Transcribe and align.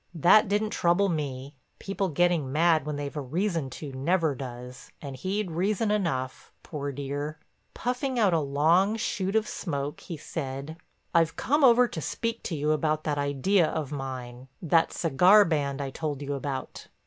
That 0.15 0.47
didn't 0.47 0.71
trouble 0.71 1.09
me; 1.09 1.53
people 1.77 2.09
getting 2.09 2.51
mad 2.51 2.87
when 2.87 2.95
they've 2.95 3.15
a 3.15 3.21
reason 3.21 3.69
to 3.69 3.93
never 3.93 4.33
does, 4.33 4.91
and 4.99 5.15
he'd 5.15 5.51
reason 5.51 5.91
enough, 5.91 6.51
poor 6.63 6.91
dear. 6.91 7.37
Puffing 7.75 8.17
out 8.17 8.33
a 8.33 8.39
long 8.39 8.95
shoot 8.95 9.35
of 9.35 9.47
smoke, 9.47 9.99
he 9.99 10.17
said: 10.17 10.77
"I've 11.13 11.35
come 11.35 11.63
over 11.63 11.87
to 11.89 12.01
speak 12.01 12.41
to 12.45 12.55
you 12.55 12.71
about 12.71 13.03
that 13.03 13.19
idea 13.19 13.67
of 13.67 13.91
mine—that 13.91 14.91
cigar 14.91 15.45
band 15.45 15.81
I 15.83 15.91
told 15.91 16.23
you 16.23 16.33
about." 16.33 16.87